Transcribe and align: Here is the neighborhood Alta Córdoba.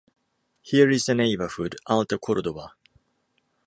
Here 0.63 0.89
is 0.89 1.05
the 1.05 1.13
neighborhood 1.13 1.75
Alta 1.85 2.17
Córdoba. 2.17 2.69